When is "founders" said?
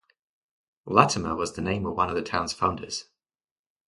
2.53-3.05